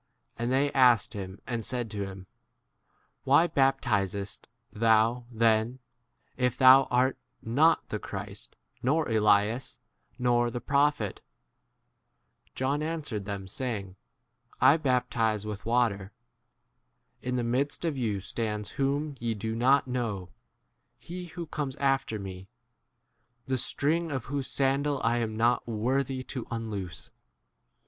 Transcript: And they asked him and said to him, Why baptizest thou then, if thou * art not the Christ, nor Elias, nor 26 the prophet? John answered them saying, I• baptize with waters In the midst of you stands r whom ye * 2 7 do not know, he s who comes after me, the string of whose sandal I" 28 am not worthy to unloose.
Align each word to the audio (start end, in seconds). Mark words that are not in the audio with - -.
And 0.35 0.51
they 0.51 0.73
asked 0.73 1.13
him 1.13 1.37
and 1.45 1.63
said 1.63 1.91
to 1.91 2.03
him, 2.03 2.25
Why 3.23 3.45
baptizest 3.47 4.47
thou 4.73 5.25
then, 5.31 5.77
if 6.37 6.57
thou 6.57 6.85
* 6.89 6.89
art 6.89 7.19
not 7.43 7.87
the 7.89 7.99
Christ, 7.99 8.55
nor 8.81 9.07
Elias, 9.07 9.77
nor 10.17 10.45
26 10.45 10.53
the 10.53 10.59
prophet? 10.61 11.21
John 12.55 12.81
answered 12.81 13.25
them 13.25 13.47
saying, 13.47 13.95
I• 14.59 14.75
baptize 14.81 15.45
with 15.45 15.67
waters 15.67 16.09
In 17.21 17.35
the 17.35 17.43
midst 17.43 17.85
of 17.85 17.95
you 17.95 18.21
stands 18.21 18.71
r 18.71 18.75
whom 18.77 19.13
ye 19.19 19.35
* 19.35 19.35
2 19.35 19.35
7 19.37 19.37
do 19.37 19.55
not 19.55 19.87
know, 19.87 20.31
he 20.97 21.27
s 21.27 21.33
who 21.33 21.45
comes 21.45 21.75
after 21.75 22.17
me, 22.17 22.49
the 23.45 23.59
string 23.59 24.11
of 24.11 24.25
whose 24.25 24.47
sandal 24.47 24.97
I" 25.03 25.21
28 25.21 25.23
am 25.25 25.37
not 25.37 25.67
worthy 25.67 26.23
to 26.23 26.47
unloose. 26.49 27.11